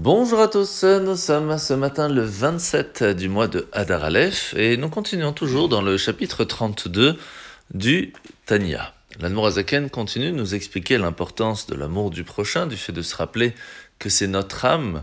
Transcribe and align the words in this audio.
Bonjour 0.00 0.38
à 0.38 0.46
tous, 0.46 0.84
nous 0.84 1.16
sommes 1.16 1.58
ce 1.58 1.74
matin 1.74 2.08
le 2.08 2.22
27 2.22 3.02
du 3.02 3.28
mois 3.28 3.48
de 3.48 3.66
Hadar 3.72 4.04
Aleph 4.04 4.54
et 4.56 4.76
nous 4.76 4.88
continuons 4.88 5.32
toujours 5.32 5.68
dans 5.68 5.82
le 5.82 5.96
chapitre 5.96 6.44
32 6.44 7.18
du 7.74 8.12
Tanya. 8.46 8.94
L'Anmorazaken 9.18 9.90
continue 9.90 10.30
de 10.30 10.36
nous 10.36 10.54
expliquer 10.54 10.98
l'importance 10.98 11.66
de 11.66 11.74
l'amour 11.74 12.10
du 12.10 12.22
prochain, 12.22 12.68
du 12.68 12.76
fait 12.76 12.92
de 12.92 13.02
se 13.02 13.16
rappeler 13.16 13.54
que 13.98 14.08
c'est 14.08 14.28
notre 14.28 14.64
âme 14.64 15.02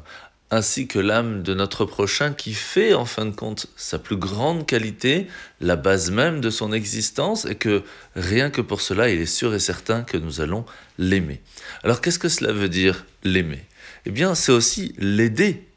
ainsi 0.52 0.88
que 0.88 1.00
l'âme 1.00 1.44
de 1.44 1.54
notre 1.54 1.86
prochain 1.86 2.32
qui 2.32 2.54
fait 2.54 2.94
en 2.94 3.06
fin 3.06 3.26
de 3.26 3.36
compte 3.36 3.68
sa 3.76 3.98
plus 3.98 4.18
grande 4.18 4.66
qualité, 4.66 5.28
la 5.60 5.76
base 5.76 6.12
même 6.12 6.40
de 6.40 6.50
son 6.50 6.72
existence, 6.72 7.46
et 7.46 7.56
que 7.56 7.84
rien 8.16 8.50
que 8.50 8.62
pour 8.62 8.82
cela, 8.82 9.10
il 9.10 9.20
est 9.20 9.26
sûr 9.26 9.54
et 9.54 9.60
certain 9.60 10.04
que 10.04 10.18
nous 10.18 10.42
allons 10.42 10.66
l'aimer. 10.98 11.42
Alors 11.84 12.00
qu'est-ce 12.02 12.20
que 12.20 12.30
cela 12.30 12.52
veut 12.52 12.70
dire 12.70 13.06
l'aimer? 13.24 13.66
Eh 14.06 14.12
bien, 14.12 14.36
c'est 14.36 14.52
aussi 14.52 14.94
l'aider, 15.00 15.68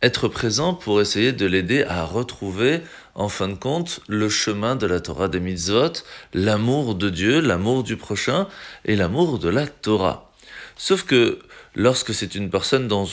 être 0.00 0.28
présent 0.28 0.74
pour 0.74 1.00
essayer 1.00 1.32
de 1.32 1.46
l'aider 1.46 1.82
à 1.82 2.04
retrouver 2.04 2.82
en 3.14 3.28
fin 3.28 3.48
de 3.48 3.54
compte 3.54 4.00
le 4.06 4.28
chemin 4.28 4.76
de 4.76 4.86
la 4.86 5.00
Torah 5.00 5.28
des 5.28 5.40
mitzvot, 5.40 5.92
l'amour 6.34 6.94
de 6.94 7.10
Dieu, 7.10 7.40
l'amour 7.40 7.82
du 7.82 7.96
prochain 7.96 8.48
et 8.84 8.96
l'amour 8.96 9.38
de 9.38 9.48
la 9.48 9.66
Torah. 9.66 10.30
Sauf 10.76 11.04
que 11.04 11.38
lorsque 11.76 12.12
c'est 12.12 12.34
une 12.34 12.50
personne 12.50 12.88
dont, 12.88 13.06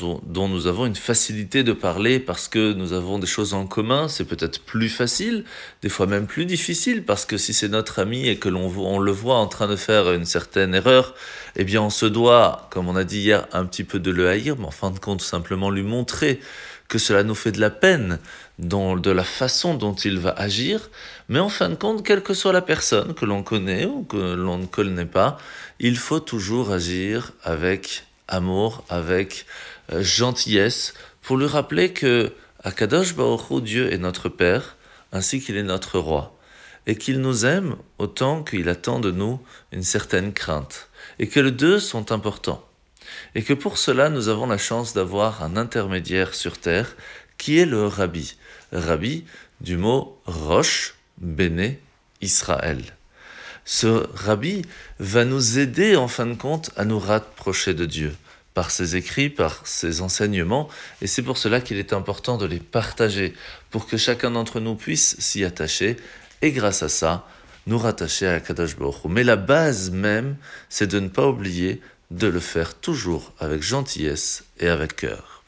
nous 0.47 0.67
avons 0.67 0.85
une 0.87 0.95
facilité 0.95 1.63
de 1.63 1.73
parler 1.73 2.19
parce 2.19 2.47
que 2.47 2.73
nous 2.73 2.93
avons 2.93 3.19
des 3.19 3.27
choses 3.27 3.53
en 3.53 3.67
commun, 3.67 4.07
c'est 4.07 4.25
peut-être 4.25 4.61
plus 4.61 4.89
facile, 4.89 5.45
des 5.83 5.89
fois 5.89 6.07
même 6.07 6.25
plus 6.25 6.45
difficile, 6.45 7.03
parce 7.05 7.25
que 7.25 7.37
si 7.37 7.53
c'est 7.53 7.69
notre 7.69 7.99
ami 7.99 8.27
et 8.27 8.37
que 8.37 8.49
l'on 8.49 8.99
le 8.99 9.11
voit 9.11 9.37
en 9.37 9.47
train 9.47 9.67
de 9.67 9.75
faire 9.75 10.11
une 10.11 10.25
certaine 10.25 10.73
erreur, 10.73 11.13
eh 11.55 11.63
bien 11.63 11.81
on 11.83 11.91
se 11.91 12.07
doit, 12.07 12.67
comme 12.71 12.87
on 12.89 12.95
a 12.95 13.03
dit 13.03 13.19
hier, 13.19 13.47
un 13.53 13.65
petit 13.65 13.83
peu 13.83 13.99
de 13.99 14.09
le 14.09 14.27
haïr, 14.27 14.55
mais 14.57 14.65
en 14.65 14.71
fin 14.71 14.89
de 14.89 14.99
compte 14.99 15.21
simplement 15.21 15.69
lui 15.69 15.83
montrer 15.83 16.39
que 16.91 16.99
cela 16.99 17.23
nous 17.23 17.35
fait 17.35 17.53
de 17.53 17.61
la 17.61 17.69
peine 17.69 18.19
dans, 18.59 18.97
de 18.97 19.11
la 19.11 19.23
façon 19.23 19.75
dont 19.75 19.95
il 19.95 20.19
va 20.19 20.31
agir, 20.31 20.89
mais 21.29 21.39
en 21.39 21.47
fin 21.47 21.69
de 21.69 21.75
compte, 21.75 22.05
quelle 22.05 22.21
que 22.21 22.33
soit 22.33 22.51
la 22.51 22.61
personne 22.61 23.13
que 23.13 23.23
l'on 23.23 23.43
connaît 23.43 23.85
ou 23.85 24.03
que 24.03 24.35
l'on 24.35 24.57
ne 24.57 24.65
connaît 24.65 25.05
pas, 25.05 25.37
il 25.79 25.95
faut 25.95 26.19
toujours 26.19 26.69
agir 26.73 27.31
avec 27.43 28.03
amour, 28.27 28.83
avec 28.89 29.45
euh, 29.93 30.03
gentillesse, 30.03 30.93
pour 31.21 31.37
lui 31.37 31.47
rappeler 31.47 31.93
que 31.93 32.33
Akadosh 32.61 33.15
Baruch 33.15 33.63
Dieu 33.63 33.93
est 33.93 33.97
notre 33.97 34.27
Père, 34.27 34.75
ainsi 35.13 35.39
qu'il 35.39 35.55
est 35.55 35.63
notre 35.63 35.97
Roi, 35.97 36.37
et 36.87 36.97
qu'il 36.97 37.21
nous 37.21 37.45
aime 37.45 37.77
autant 37.99 38.43
qu'il 38.43 38.67
attend 38.67 38.99
de 38.99 39.11
nous 39.11 39.39
une 39.71 39.83
certaine 39.83 40.33
crainte, 40.33 40.89
et 41.19 41.29
que 41.29 41.39
les 41.39 41.51
deux 41.51 41.79
sont 41.79 42.11
importants, 42.11 42.67
et 43.35 43.43
que 43.43 43.53
pour 43.53 43.77
cela 43.77 44.09
nous 44.09 44.27
avons 44.27 44.47
la 44.47 44.57
chance 44.57 44.93
d'avoir 44.93 45.43
un 45.43 45.57
intermédiaire 45.57 46.33
sur 46.33 46.57
terre, 46.57 46.95
qui 47.37 47.57
est 47.57 47.65
le 47.65 47.87
Rabbi, 47.87 48.35
Rabbi 48.71 49.25
du 49.61 49.77
mot 49.77 50.19
Roche, 50.25 50.95
Béné, 51.17 51.79
Israël. 52.21 52.81
Ce 53.63 54.07
rabbi 54.15 54.63
va 54.99 55.23
nous 55.23 55.59
aider 55.59 55.95
en 55.95 56.07
fin 56.07 56.25
de 56.25 56.33
compte 56.33 56.71
à 56.77 56.85
nous 56.85 56.99
rapprocher 56.99 57.73
de 57.73 57.85
Dieu 57.85 58.15
par 58.53 58.71
ses 58.71 58.95
écrits, 58.95 59.29
par 59.29 59.65
ses 59.65 60.01
enseignements, 60.01 60.67
et 61.01 61.07
c'est 61.07 61.21
pour 61.21 61.37
cela 61.37 61.61
qu'il 61.61 61.77
est 61.77 61.93
important 61.93 62.37
de 62.37 62.45
les 62.45 62.59
partager, 62.59 63.33
pour 63.69 63.87
que 63.87 63.97
chacun 63.97 64.31
d'entre 64.31 64.59
nous 64.59 64.75
puisse 64.75 65.15
s'y 65.19 65.45
attacher, 65.45 65.95
et 66.41 66.51
grâce 66.51 66.83
à 66.83 66.89
ça, 66.89 67.27
nous 67.67 67.77
rattacher 67.77 68.27
à 68.27 68.39
Kadosh 68.39 68.75
Baruch 68.75 69.05
Mais 69.07 69.23
la 69.23 69.35
base 69.35 69.91
même, 69.91 70.35
c'est 70.69 70.87
de 70.87 70.99
ne 70.99 71.07
pas 71.07 71.27
oublier 71.27 71.81
de 72.11 72.27
le 72.27 72.39
faire 72.39 72.75
toujours 72.75 73.33
avec 73.39 73.63
gentillesse 73.63 74.43
et 74.59 74.67
avec 74.67 74.95
cœur. 74.95 75.43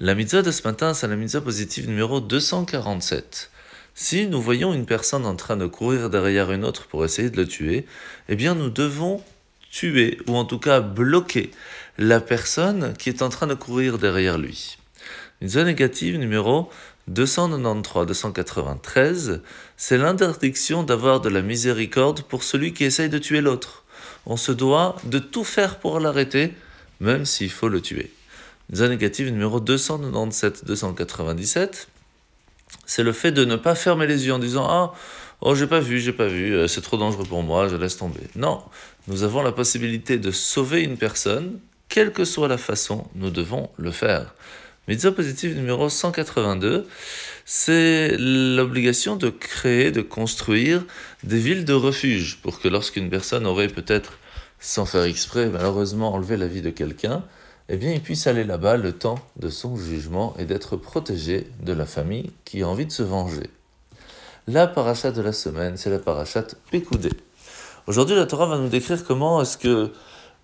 La 0.00 0.14
mitzvah 0.14 0.42
de 0.42 0.50
ce 0.50 0.66
matin, 0.66 0.94
c'est 0.94 1.06
la 1.06 1.14
mitzvah 1.14 1.42
positive 1.42 1.88
numéro 1.88 2.20
247. 2.20 3.50
Si 3.94 4.26
nous 4.26 4.40
voyons 4.40 4.72
une 4.72 4.86
personne 4.86 5.26
en 5.26 5.36
train 5.36 5.58
de 5.58 5.66
courir 5.66 6.08
derrière 6.08 6.50
une 6.52 6.64
autre 6.64 6.86
pour 6.86 7.04
essayer 7.04 7.28
de 7.28 7.36
le 7.36 7.46
tuer, 7.46 7.84
eh 8.30 8.36
bien 8.36 8.54
nous 8.54 8.70
devons 8.70 9.22
tuer, 9.70 10.18
ou 10.26 10.36
en 10.36 10.46
tout 10.46 10.58
cas 10.58 10.80
bloquer, 10.80 11.50
la 11.98 12.20
personne 12.20 12.94
qui 12.96 13.10
est 13.10 13.20
en 13.20 13.28
train 13.28 13.46
de 13.46 13.54
courir 13.54 13.98
derrière 13.98 14.38
lui. 14.38 14.78
Zone 15.44 15.66
négative 15.66 16.16
numéro 16.16 16.70
293-293, 17.12 19.40
c'est 19.76 19.98
l'interdiction 19.98 20.82
d'avoir 20.82 21.20
de 21.20 21.28
la 21.28 21.42
miséricorde 21.42 22.22
pour 22.22 22.42
celui 22.42 22.72
qui 22.72 22.84
essaye 22.84 23.10
de 23.10 23.18
tuer 23.18 23.42
l'autre. 23.42 23.84
On 24.26 24.36
se 24.36 24.52
doit 24.52 24.96
de 25.04 25.18
tout 25.18 25.44
faire 25.44 25.78
pour 25.78 25.98
l'arrêter, 26.00 26.52
même 27.00 27.24
s'il 27.24 27.50
faut 27.50 27.68
le 27.68 27.80
tuer. 27.80 28.12
Négative 28.72 29.30
numéro 29.30 29.60
297-297, 29.60 31.86
c'est 32.86 33.02
le 33.02 33.12
fait 33.12 33.32
de 33.32 33.44
ne 33.44 33.56
pas 33.56 33.74
fermer 33.74 34.06
les 34.06 34.26
yeux 34.26 34.34
en 34.34 34.38
disant 34.38 34.64
Ah, 34.68 34.94
oh, 35.40 35.56
j'ai 35.56 35.66
pas 35.66 35.80
vu, 35.80 35.98
j'ai 35.98 36.12
pas 36.12 36.28
vu, 36.28 36.54
euh, 36.54 36.68
c'est 36.68 36.80
trop 36.80 36.96
dangereux 36.96 37.24
pour 37.24 37.42
moi, 37.42 37.66
je 37.68 37.74
laisse 37.76 37.96
tomber. 37.96 38.20
Non, 38.36 38.62
nous 39.08 39.24
avons 39.24 39.42
la 39.42 39.50
possibilité 39.52 40.18
de 40.18 40.30
sauver 40.30 40.82
une 40.82 40.96
personne, 40.96 41.58
quelle 41.88 42.12
que 42.12 42.24
soit 42.24 42.46
la 42.46 42.58
façon, 42.58 43.08
nous 43.16 43.30
devons 43.30 43.70
le 43.76 43.90
faire. 43.90 44.34
Mitzvah 44.88 45.12
positive 45.12 45.56
numéro 45.56 45.90
182, 45.90 46.86
c'est 47.44 48.16
l'obligation 48.18 49.14
de 49.14 49.28
créer, 49.28 49.92
de 49.92 50.00
construire 50.00 50.84
des 51.22 51.38
villes 51.38 51.66
de 51.66 51.74
refuge 51.74 52.38
pour 52.42 52.60
que 52.60 52.66
lorsqu'une 52.66 53.10
personne 53.10 53.46
aurait 53.46 53.68
peut-être, 53.68 54.14
sans 54.58 54.86
faire 54.86 55.04
exprès, 55.04 55.50
malheureusement 55.50 56.14
enlevé 56.14 56.38
la 56.38 56.46
vie 56.46 56.62
de 56.62 56.70
quelqu'un, 56.70 57.22
eh 57.68 57.76
bien, 57.76 57.92
il 57.92 58.00
puisse 58.00 58.26
aller 58.26 58.42
là-bas 58.42 58.78
le 58.78 58.92
temps 58.92 59.18
de 59.36 59.50
son 59.50 59.76
jugement 59.76 60.34
et 60.38 60.46
d'être 60.46 60.76
protégé 60.76 61.46
de 61.62 61.74
la 61.74 61.84
famille 61.84 62.32
qui 62.46 62.62
a 62.62 62.68
envie 62.68 62.86
de 62.86 62.92
se 62.92 63.02
venger. 63.02 63.50
La 64.48 64.66
parachat 64.66 65.12
de 65.12 65.20
la 65.20 65.34
semaine, 65.34 65.76
c'est 65.76 65.90
la 65.90 65.98
parachat 65.98 66.46
Pécoudé. 66.70 67.10
Aujourd'hui, 67.86 68.16
la 68.16 68.26
Torah 68.26 68.46
va 68.46 68.56
nous 68.56 68.68
décrire 68.68 69.04
comment 69.04 69.42
est-ce 69.42 69.58
que, 69.58 69.92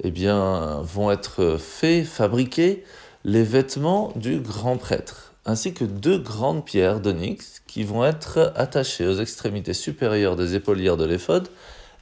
eh 0.04 0.10
bien, 0.10 0.82
vont 0.82 1.10
être 1.10 1.56
faits, 1.58 2.06
fabriqués 2.06 2.84
les 3.26 3.42
vêtements 3.42 4.12
du 4.14 4.38
grand 4.38 4.76
prêtre, 4.76 5.32
ainsi 5.46 5.74
que 5.74 5.84
deux 5.84 6.16
grandes 6.16 6.64
pierres 6.64 7.00
d'onyx 7.00 7.60
qui 7.66 7.82
vont 7.82 8.04
être 8.04 8.52
attachées 8.54 9.04
aux 9.04 9.16
extrémités 9.16 9.74
supérieures 9.74 10.36
des 10.36 10.54
épaulières 10.54 10.96
de 10.96 11.04
l'éphod, 11.04 11.48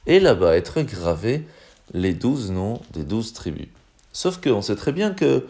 et 0.05 0.19
là-bas 0.19 0.55
être 0.55 0.81
gravés 0.83 1.43
les 1.95 2.13
douze 2.13 2.51
noms 2.51 2.79
des 2.93 3.03
douze 3.03 3.33
tribus. 3.33 3.69
Sauf 4.13 4.39
qu'on 4.39 4.61
sait 4.61 4.75
très 4.75 4.91
bien 4.91 5.15
que 5.15 5.47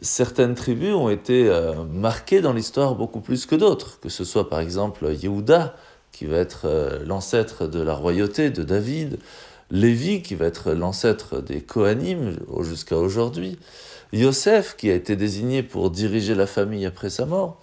certaines 0.00 0.54
tribus 0.54 0.94
ont 0.94 1.10
été 1.10 1.50
euh, 1.50 1.84
marquées 1.84 2.40
dans 2.40 2.54
l'histoire 2.54 2.94
beaucoup 2.94 3.20
plus 3.20 3.44
que 3.44 3.56
d'autres, 3.56 4.00
que 4.00 4.08
ce 4.08 4.24
soit 4.24 4.48
par 4.48 4.60
exemple 4.60 5.12
Yehuda, 5.12 5.76
qui 6.12 6.24
va 6.24 6.38
être 6.38 6.62
euh, 6.64 7.04
l'ancêtre 7.04 7.66
de 7.66 7.82
la 7.82 7.92
royauté 7.92 8.48
de 8.48 8.62
David, 8.62 9.18
Lévi, 9.74 10.22
qui 10.22 10.36
va 10.36 10.46
être 10.46 10.70
l'ancêtre 10.70 11.40
des 11.40 11.60
Kohanim 11.60 12.38
jusqu'à 12.60 12.96
aujourd'hui, 12.96 13.58
Yosef, 14.12 14.76
qui 14.76 14.88
a 14.88 14.94
été 14.94 15.16
désigné 15.16 15.64
pour 15.64 15.90
diriger 15.90 16.36
la 16.36 16.46
famille 16.46 16.86
après 16.86 17.10
sa 17.10 17.26
mort. 17.26 17.60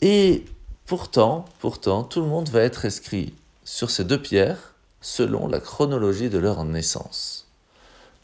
Et 0.00 0.44
pourtant, 0.84 1.44
pourtant, 1.60 2.02
tout 2.02 2.22
le 2.22 2.26
monde 2.26 2.48
va 2.48 2.62
être 2.62 2.86
inscrit 2.86 3.34
sur 3.62 3.88
ces 3.88 4.02
deux 4.02 4.20
pierres 4.20 4.74
selon 5.00 5.46
la 5.46 5.60
chronologie 5.60 6.28
de 6.28 6.38
leur 6.38 6.64
naissance. 6.64 7.46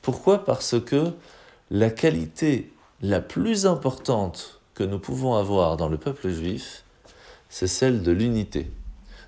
Pourquoi? 0.02 0.44
Parce 0.44 0.74
que 0.80 1.12
la 1.70 1.90
qualité 1.90 2.72
la 3.00 3.20
plus 3.20 3.64
importante 3.64 4.60
que 4.74 4.82
nous 4.82 4.98
pouvons 4.98 5.34
avoir 5.34 5.76
dans 5.76 5.88
le 5.88 5.98
peuple 5.98 6.30
juif, 6.30 6.82
c'est 7.48 7.68
celle 7.68 8.02
de 8.02 8.10
l'unité. 8.10 8.72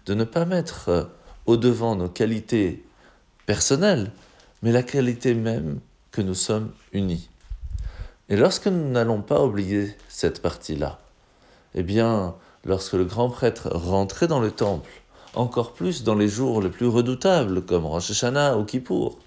De 0.07 0.15
ne 0.15 0.25
pas 0.25 0.45
mettre 0.45 0.89
euh, 0.89 1.05
au-devant 1.47 1.95
nos 1.95 2.09
qualités 2.09 2.83
personnelles, 3.47 4.11
mais 4.63 4.73
la 4.73 4.83
qualité 4.83 5.35
même 5.35 5.81
que 6.11 6.21
nous 6.23 6.35
sommes 6.35 6.73
unis. 6.93 7.29
Et 8.29 8.37
lorsque 8.37 8.67
nous 8.67 8.91
n'allons 8.91 9.23
pas 9.23 9.45
oublier 9.45 9.97
cette 10.09 10.43
partie-là, 10.43 10.99
eh 11.75 11.83
bien, 11.83 12.35
lorsque 12.65 12.95
le 12.95 13.05
grand 13.05 13.31
prêtre 13.31 13.69
rentrait 13.73 14.27
dans 14.27 14.41
le 14.41 14.51
temple, 14.51 14.91
encore 15.35 15.75
plus 15.75 16.03
dans 16.03 16.15
les 16.15 16.29
jours 16.29 16.61
les 16.61 16.71
plus 16.71 16.89
redoutables, 16.89 17.63
comme 17.63 17.87
Rosh 17.87 18.11
Hashanah 18.11 18.57
ou 18.59 18.65
Kippour, 18.65 19.19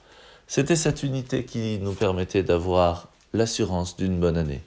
c'était 0.48 0.76
cette 0.76 1.04
unité 1.04 1.46
qui 1.46 1.80
nous 1.80 1.94
permettait 1.94 2.44
d'avoir 2.44 3.08
l'assurance 3.34 3.96
d'une 3.96 4.20
bonne 4.20 4.38
année. 4.38 4.62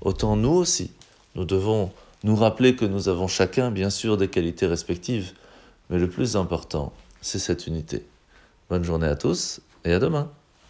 Autant 0.00 0.36
nous 0.36 0.50
aussi, 0.50 0.90
nous 1.36 1.44
devons 1.44 1.90
nous 2.24 2.36
rappeler 2.36 2.74
que 2.74 2.84
nous 2.84 3.08
avons 3.08 3.28
chacun, 3.28 3.70
bien 3.70 3.90
sûr, 3.90 4.16
des 4.16 4.28
qualités 4.28 4.66
respectives, 4.66 5.32
mais 5.88 5.98
le 5.98 6.10
plus 6.10 6.36
important, 6.36 6.92
c'est 7.20 7.38
cette 7.38 7.66
unité. 7.66 8.04
Bonne 8.70 8.82
journée 8.82 9.06
à 9.06 9.14
tous 9.14 9.60
et 9.84 9.92
à 9.92 9.98
demain. 9.98 10.30